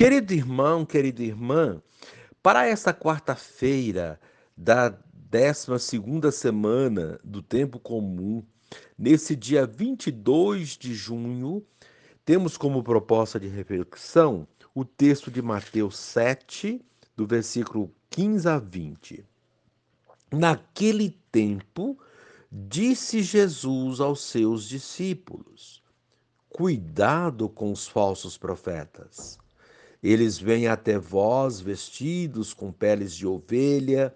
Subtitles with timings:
[0.00, 1.82] Querido irmão, querida irmã,
[2.42, 4.18] para esta quarta-feira
[4.56, 8.42] da 12 semana do tempo comum,
[8.96, 11.62] nesse dia 22 de junho,
[12.24, 16.82] temos como proposta de reflexão o texto de Mateus 7,
[17.14, 19.22] do versículo 15 a 20.
[20.32, 21.98] Naquele tempo,
[22.50, 25.82] disse Jesus aos seus discípulos:
[26.48, 29.38] Cuidado com os falsos profetas.
[30.02, 34.14] Eles vêm até vós vestidos com peles de ovelha,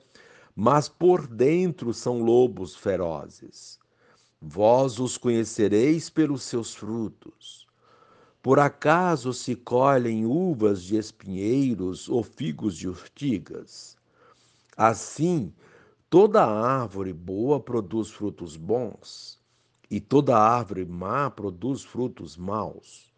[0.56, 3.78] mas por dentro são lobos ferozes.
[4.40, 7.66] Vós os conhecereis pelos seus frutos.
[8.42, 13.96] Por acaso se colhem uvas de espinheiros ou figos de urtigas?
[14.76, 15.52] Assim,
[16.10, 19.40] toda árvore boa produz frutos bons,
[19.90, 23.13] e toda árvore má produz frutos maus.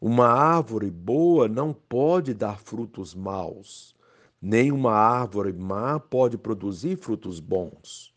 [0.00, 3.96] Uma árvore boa não pode dar frutos maus,
[4.40, 8.14] nem uma árvore má pode produzir frutos bons.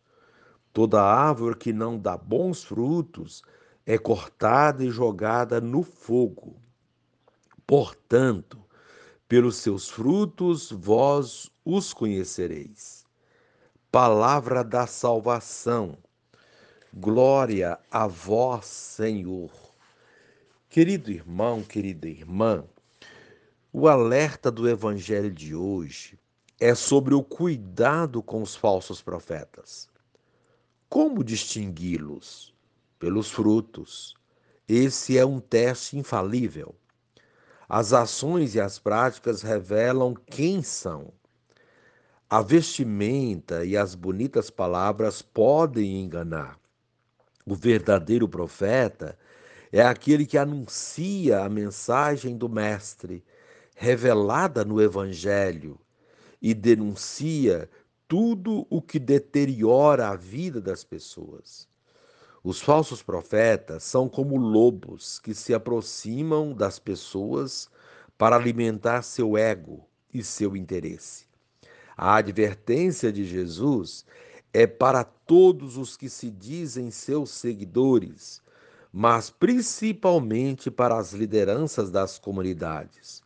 [0.71, 3.41] Toda árvore que não dá bons frutos
[3.83, 6.55] é cortada e jogada no fogo.
[7.65, 8.63] Portanto,
[9.27, 13.05] pelos seus frutos vós os conhecereis.
[13.91, 15.97] Palavra da salvação.
[16.93, 19.70] Glória a vós, Senhor.
[20.71, 22.63] Querido irmão, querida irmã,
[23.73, 26.17] o alerta do evangelho de hoje
[26.61, 29.89] é sobre o cuidado com os falsos profetas.
[30.87, 32.53] Como distingui-los?
[32.97, 34.15] Pelos frutos.
[34.65, 36.73] Esse é um teste infalível.
[37.67, 41.11] As ações e as práticas revelam quem são.
[42.29, 46.57] A vestimenta e as bonitas palavras podem enganar.
[47.45, 49.19] O verdadeiro profeta
[49.71, 53.23] é aquele que anuncia a mensagem do Mestre,
[53.75, 55.79] revelada no Evangelho,
[56.41, 57.69] e denuncia
[58.07, 61.69] tudo o que deteriora a vida das pessoas.
[62.43, 67.69] Os falsos profetas são como lobos que se aproximam das pessoas
[68.17, 71.25] para alimentar seu ego e seu interesse.
[71.95, 74.05] A advertência de Jesus
[74.51, 78.41] é para todos os que se dizem seus seguidores,
[78.91, 83.21] mas principalmente para as lideranças das comunidades.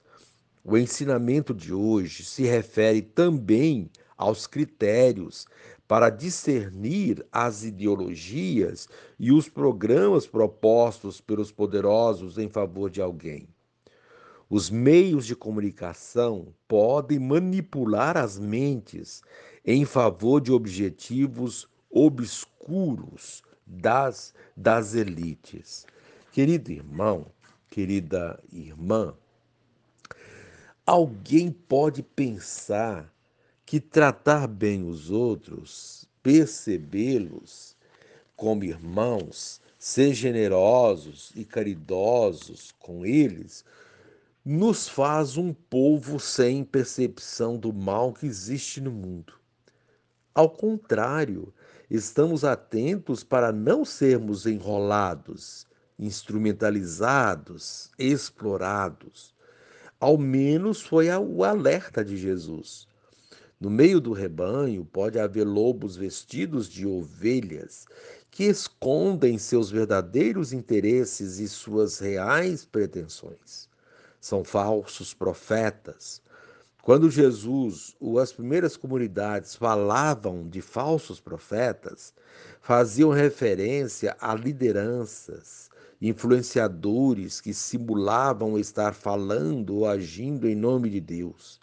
[0.63, 5.45] O ensinamento de hoje se refere também aos critérios
[5.87, 8.87] para discernir as ideologias
[9.19, 13.47] e os programas propostos pelos poderosos em favor de alguém.
[14.49, 19.21] Os meios de comunicação podem manipular as mentes
[19.63, 25.85] em favor de objetivos obscuros das, das elites.
[26.31, 27.25] Querido irmão,
[27.69, 29.13] querida irmã,
[30.85, 33.11] alguém pode pensar
[33.65, 37.75] que tratar bem os outros, percebê-los
[38.35, 43.63] como irmãos, ser generosos e caridosos com eles,
[44.43, 49.33] nos faz um povo sem percepção do mal que existe no mundo.
[50.35, 51.53] Ao contrário,
[51.89, 55.65] estamos atentos para não sermos enrolados,
[55.97, 59.33] instrumentalizados, explorados.
[59.97, 62.85] Ao menos foi o alerta de Jesus.
[63.57, 67.85] No meio do rebanho pode haver lobos vestidos de ovelhas
[68.29, 73.69] que escondem seus verdadeiros interesses e suas reais pretensões.
[74.19, 76.21] São falsos profetas,
[76.85, 82.13] quando Jesus ou as primeiras comunidades falavam de falsos profetas,
[82.61, 91.59] faziam referência a lideranças, influenciadores que simulavam estar falando ou agindo em nome de Deus.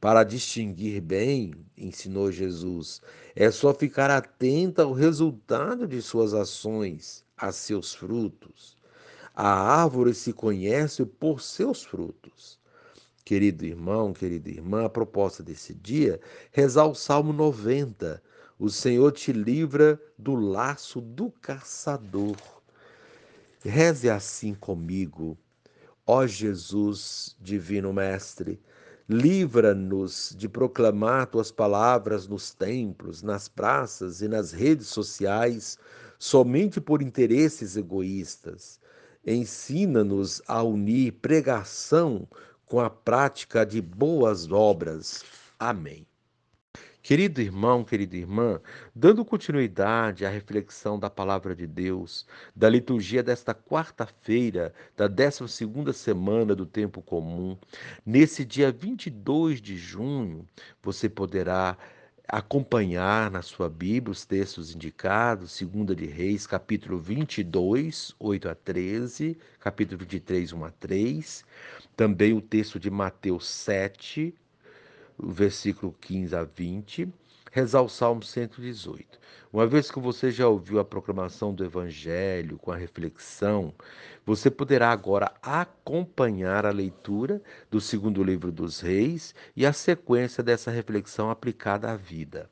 [0.00, 3.02] Para distinguir bem, ensinou Jesus,
[3.34, 8.74] é só ficar atento ao resultado de suas ações, a seus frutos.
[9.34, 9.50] A
[9.82, 12.58] árvore se conhece por seus frutos.
[13.26, 16.20] Querido irmão, querida irmã, a proposta desse dia,
[16.52, 18.22] rezar o Salmo 90.
[18.56, 22.36] O Senhor te livra do laço do caçador.
[23.64, 25.36] Reze assim comigo.
[26.06, 28.60] Ó Jesus, divino Mestre,
[29.08, 35.76] livra-nos de proclamar tuas palavras nos templos, nas praças e nas redes sociais
[36.16, 38.78] somente por interesses egoístas.
[39.26, 42.28] Ensina-nos a unir pregação
[42.66, 45.24] com a prática de boas obras.
[45.58, 46.06] Amém.
[47.06, 48.60] Querido irmão, querida irmã,
[48.92, 56.52] dando continuidade à reflexão da palavra de Deus, da liturgia desta quarta-feira, da 12ª semana
[56.52, 57.56] do tempo comum,
[58.04, 60.44] nesse dia 22 de junho,
[60.82, 61.78] você poderá
[62.28, 69.38] acompanhar na sua Bíblia os textos indicados, Segunda de Reis, capítulo 22, 8 a 13,
[69.60, 71.44] capítulo 23, 1 a 3,
[71.96, 74.34] também o texto de Mateus 7,
[75.16, 77.08] o versículo 15 a 20,
[77.56, 79.18] rezar o Salmo 118.
[79.50, 83.72] Uma vez que você já ouviu a proclamação do Evangelho com a reflexão,
[84.26, 90.70] você poderá agora acompanhar a leitura do segundo livro dos Reis e a sequência dessa
[90.70, 92.50] reflexão aplicada à vida.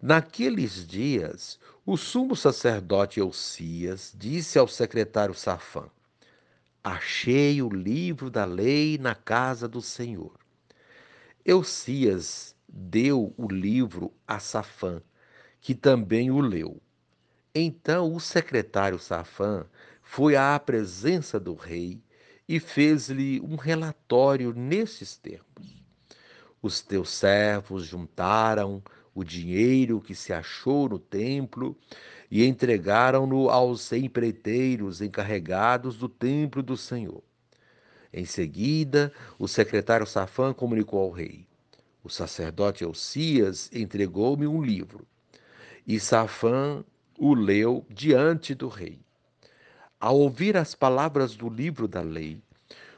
[0.00, 5.86] Naqueles dias, o sumo sacerdote Eucias disse ao secretário Safã:
[6.84, 10.38] Achei o livro da lei na casa do Senhor.
[11.44, 15.00] Eucias deu o livro a Safã,
[15.60, 16.82] que também o leu.
[17.54, 19.64] Então o secretário Safã
[20.02, 22.02] foi à presença do rei
[22.48, 25.84] e fez-lhe um relatório nesses termos:
[26.60, 28.82] Os teus servos juntaram
[29.14, 31.78] o dinheiro que se achou no templo
[32.28, 37.22] e entregaram-no aos empreiteiros encarregados do templo do Senhor.
[38.12, 41.46] Em seguida, o secretário Safã comunicou ao rei:
[42.04, 45.06] O sacerdote Elcias entregou-me um livro.
[45.86, 46.84] E Safã
[47.18, 49.00] o leu diante do rei.
[49.98, 52.42] Ao ouvir as palavras do livro da lei,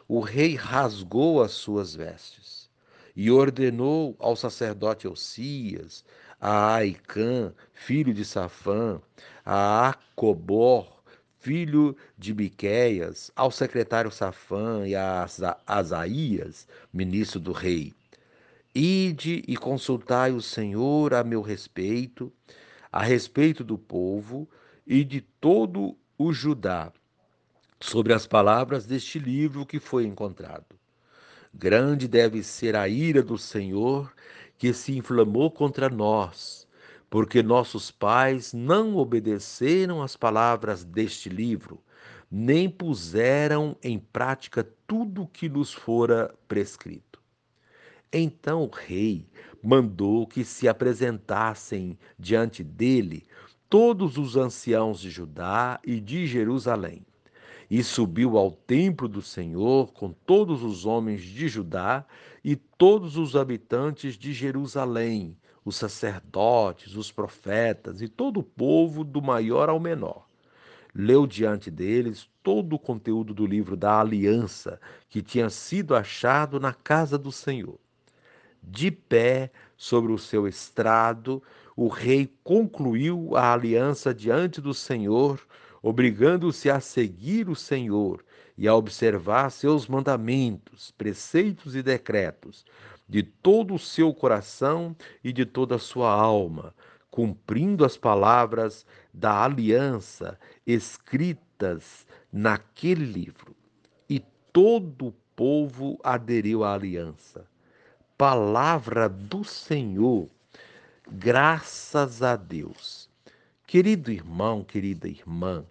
[0.08, 2.69] o rei rasgou as suas vestes
[3.14, 6.05] e ordenou ao sacerdote Elcias,
[6.41, 9.00] a Aicã, filho de Safã,
[9.44, 11.00] a Acobor,
[11.38, 15.29] filho de Miqueias, ao secretário Safã e a
[15.64, 17.94] Asaías, ministro do rei.
[18.78, 22.31] Ide e consultai o Senhor a meu respeito,
[22.93, 24.46] a respeito do povo
[24.87, 26.93] e de todo o Judá,
[27.81, 30.78] sobre as palavras deste livro que foi encontrado.
[31.55, 34.12] Grande deve ser a ira do Senhor
[34.58, 36.67] que se inflamou contra nós
[37.08, 41.82] porque nossos pais não obedeceram às palavras deste livro,
[42.31, 47.16] nem puseram em prática tudo o que nos fora prescrito.
[48.19, 49.29] Então o rei
[49.63, 53.25] mandou que se apresentassem diante dele
[53.69, 57.05] todos os anciãos de Judá e de Jerusalém.
[57.71, 62.07] E subiu ao templo do Senhor com todos os homens de Judá
[62.43, 69.21] e todos os habitantes de Jerusalém, os sacerdotes, os profetas e todo o povo, do
[69.21, 70.27] maior ao menor.
[70.95, 76.73] Leu diante deles todo o conteúdo do livro da aliança que tinha sido achado na
[76.73, 77.79] casa do Senhor.
[78.69, 81.41] De pé sobre o seu estrado,
[81.77, 85.41] o rei concluiu a aliança diante do Senhor,
[85.81, 88.25] obrigando-se a seguir o Senhor
[88.59, 92.65] e a observar seus mandamentos, preceitos e decretos,
[93.09, 96.75] de todo o seu coração e de toda a sua alma,
[97.09, 98.85] cumprindo as palavras
[99.15, 100.37] da aliança
[100.67, 103.55] escritas naquele livro.
[104.11, 104.19] E
[104.53, 107.47] todo o povo aderiu à aliança.
[108.19, 110.27] Palavra do Senhor,
[111.07, 113.11] graças a Deus.
[113.67, 115.67] Querido irmão, querida irmã,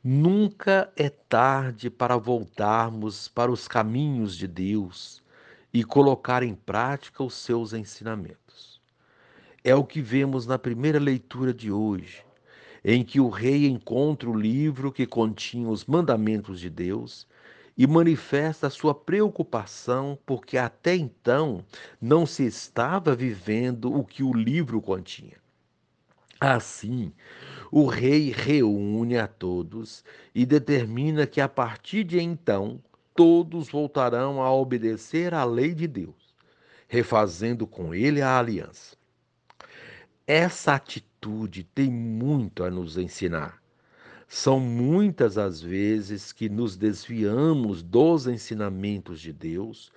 [0.00, 5.20] nunca é tarde para voltarmos para os caminhos de Deus
[5.74, 8.80] e colocar em prática os seus ensinamentos.
[9.64, 12.24] É o que vemos na primeira leitura de hoje,
[12.84, 17.26] em que o rei encontra o livro que continha os mandamentos de Deus
[17.76, 21.64] e manifesta sua preocupação porque até então
[22.00, 25.40] não se estava vivendo o que o livro continha.
[26.38, 27.12] Assim,
[27.70, 32.82] o rei reúne a todos e determina que a partir de então
[33.14, 36.34] todos voltarão a obedecer à lei de Deus,
[36.88, 38.96] refazendo com ele a aliança.
[40.26, 43.61] Essa atitude tem muito a nos ensinar.
[44.34, 49.92] São muitas as vezes que nos desviamos dos ensinamentos de Deus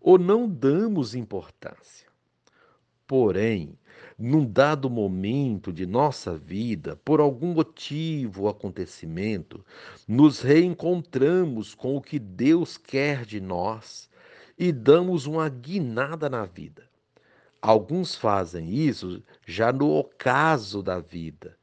[0.00, 2.08] ou não damos importância.
[3.06, 3.78] Porém,
[4.18, 9.64] num dado momento de nossa vida, por algum motivo ou acontecimento,
[10.08, 14.10] nos reencontramos com o que Deus quer de nós
[14.58, 16.90] e damos uma guinada na vida.
[17.62, 21.56] Alguns fazem isso já no ocaso da vida,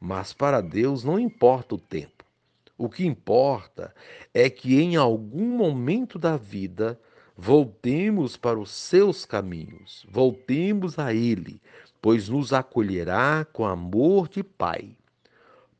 [0.00, 2.24] mas para Deus não importa o tempo.
[2.76, 3.94] O que importa
[4.32, 6.98] é que em algum momento da vida
[7.40, 11.62] Voltemos para os seus caminhos, voltemos a Ele,
[12.02, 14.96] pois nos acolherá com amor de Pai.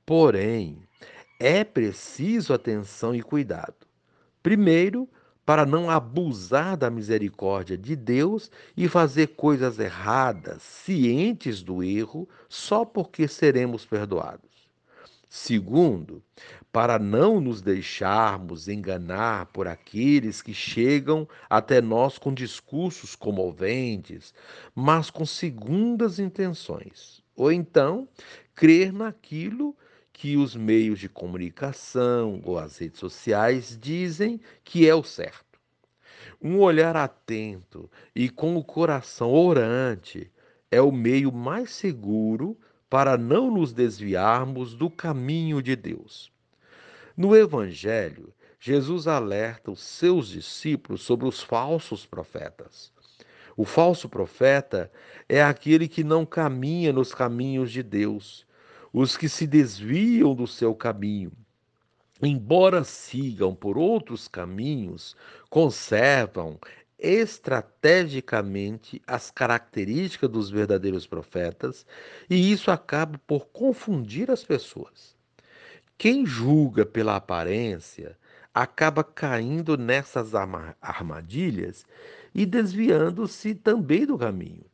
[0.07, 0.79] Porém,
[1.41, 3.75] é preciso atenção e cuidado.
[4.41, 5.09] Primeiro,
[5.49, 12.85] para não abusar da misericórdia de Deus e fazer coisas erradas, cientes do erro, só
[12.85, 14.69] porque seremos perdoados.
[15.27, 16.23] Segundo,
[16.71, 24.35] para não nos deixarmos enganar por aqueles que chegam até nós com discursos comoventes,
[24.75, 27.23] mas com segundas intenções.
[27.35, 28.07] Ou então,
[28.55, 29.75] crer naquilo
[30.19, 35.61] que os meios de comunicação ou as redes sociais dizem que é o certo.
[36.43, 40.29] Um olhar atento e com o coração orante
[40.73, 42.59] é o meio mais seguro
[42.91, 46.33] para não nos desviarmos do caminho de Deus.
[47.17, 52.93] No Evangelho, Jesus alerta os seus discípulos sobre os falsos profetas.
[53.57, 54.91] O falso profeta
[55.29, 58.48] é aquele que não caminha nos caminhos de Deus,
[58.93, 61.33] os que se desviam do seu caminho,
[62.23, 65.17] embora sigam por outros caminhos,
[65.49, 66.59] conservam
[66.99, 71.87] estrategicamente as características dos verdadeiros profetas,
[72.29, 75.17] e isso acaba por confundir as pessoas.
[75.97, 78.19] Quem julga pela aparência
[78.53, 81.87] acaba caindo nessas armadilhas
[82.35, 84.65] e desviando-se também do caminho.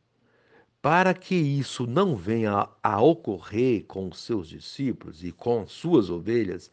[0.85, 6.71] Para que isso não venha a ocorrer com os seus discípulos e com suas ovelhas,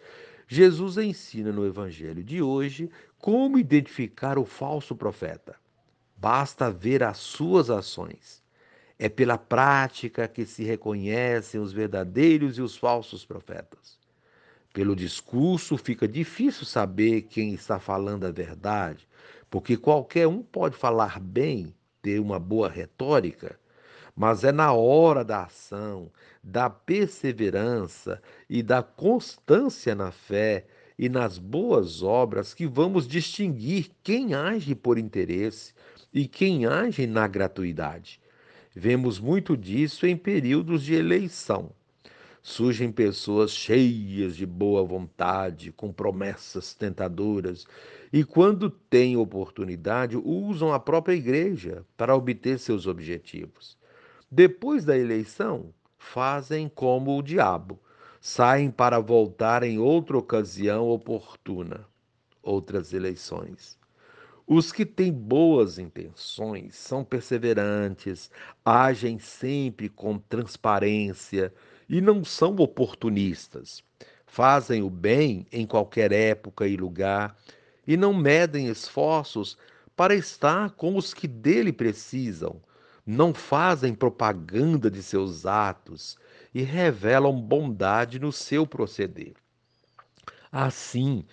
[0.50, 5.56] Jesus ensina no evangelho de hoje como identificar o falso profeta.
[6.18, 8.44] Basta ver as suas ações.
[9.00, 13.98] É pela prática que se reconhecem os verdadeiros e os falsos profetas.
[14.74, 19.08] Pelo discurso fica difícil saber quem está falando a verdade,
[19.50, 23.61] porque qualquer um pode falar bem, ter uma boa retórica,
[24.16, 26.12] mas é na hora da ação,
[26.44, 30.66] da perseverança e da constância na fé
[30.98, 35.74] e nas boas obras que vamos distinguir quem age por interesse
[36.14, 38.20] e quem age na gratuidade.
[38.76, 41.72] Vemos muito disso em períodos de eleição.
[42.44, 47.68] Surgem pessoas cheias de boa vontade, com promessas tentadoras,
[48.12, 53.78] e quando têm oportunidade, usam a própria igreja para obter seus objetivos.
[54.34, 57.78] Depois da eleição, fazem como o diabo,
[58.22, 61.86] saem para voltar em outra ocasião oportuna,
[62.42, 63.78] outras eleições.
[64.48, 68.32] Os que têm boas intenções são perseverantes,
[68.64, 71.54] agem sempre com transparência
[71.90, 73.84] e não são oportunistas.
[74.26, 77.36] Fazem o bem em qualquer época e lugar
[77.86, 79.58] e não medem esforços
[79.94, 82.62] para estar com os que dele precisam
[83.06, 86.18] não fazem propaganda de seus atos
[86.54, 89.34] e revelam bondade no seu proceder.
[90.52, 91.24] Assim,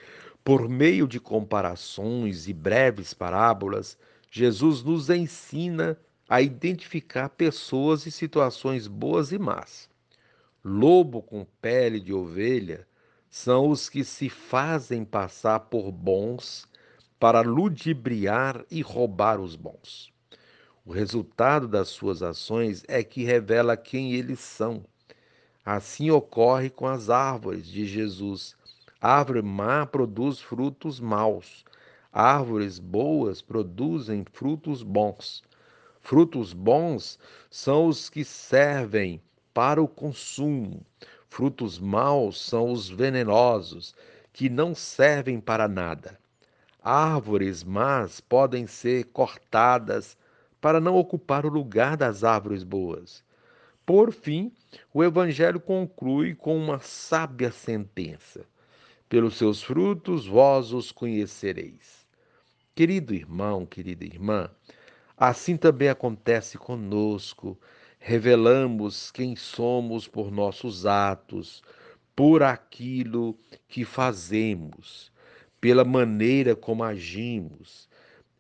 [0.45, 3.99] por meio de comparações e breves parábolas,
[4.31, 5.99] Jesus nos ensina
[6.29, 9.89] a identificar pessoas e situações boas e más.
[10.65, 12.87] Lobo com pele de ovelha
[13.31, 16.67] são os que se fazem passar por bons
[17.19, 20.13] para ludibriar e roubar os bons.
[20.89, 24.83] O resultado das suas ações é que revela quem eles são.
[25.63, 28.57] Assim ocorre com as árvores de Jesus.
[28.99, 31.63] árvore má produz frutos maus.
[32.11, 35.43] Árvores boas produzem frutos bons.
[36.01, 37.19] Frutos bons
[37.51, 39.21] são os que servem
[39.53, 40.81] para o consumo.
[41.29, 43.95] Frutos maus são os venenosos,
[44.33, 46.19] que não servem para nada.
[46.83, 50.17] Árvores más podem ser cortadas
[50.61, 53.25] para não ocupar o lugar das árvores boas.
[53.87, 54.53] Por fim,
[54.93, 58.45] o Evangelho conclui com uma sábia sentença:
[59.09, 62.07] Pelos seus frutos vós os conhecereis.
[62.75, 64.51] Querido irmão, querida irmã,
[65.17, 67.59] assim também acontece conosco.
[67.99, 71.63] Revelamos quem somos por nossos atos,
[72.15, 73.37] por aquilo
[73.67, 75.11] que fazemos,
[75.61, 77.89] pela maneira como agimos.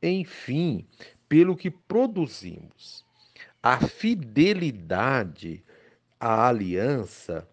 [0.03, 0.87] Enfim,
[1.29, 3.05] pelo que produzimos.
[3.63, 5.63] A fidelidade
[6.19, 7.49] à aliança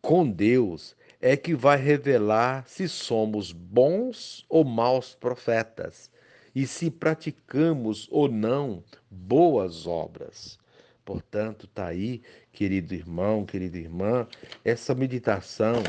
[0.00, 6.10] com Deus é que vai revelar se somos bons ou maus profetas
[6.54, 10.58] e se praticamos ou não boas obras.
[11.04, 12.22] Portanto, está aí,
[12.52, 14.26] querido irmão, querida irmã,
[14.64, 15.82] essa meditação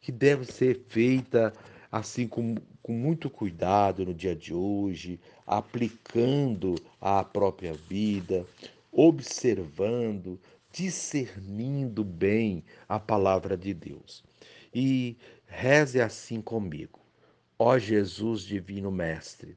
[0.00, 1.52] que deve ser feita
[1.90, 8.44] assim com, com muito cuidado no dia de hoje, aplicando à própria vida,
[8.92, 10.38] observando,
[10.70, 14.22] discernindo bem a palavra de Deus.
[14.74, 17.00] E reze assim comigo.
[17.58, 19.56] Ó Jesus Divino Mestre,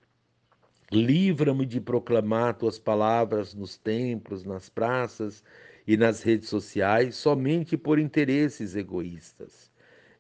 [0.89, 5.43] livra-me de proclamar tuas palavras nos templos, nas praças
[5.85, 9.69] e nas redes sociais somente por interesses egoístas.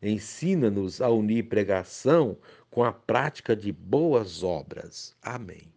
[0.01, 2.37] Ensina-nos a unir pregação
[2.69, 5.15] com a prática de boas obras.
[5.21, 5.76] Amém.